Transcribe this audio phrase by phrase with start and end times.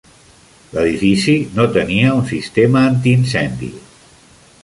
[0.75, 3.95] L'edifici no tenia un sistema antiincendis.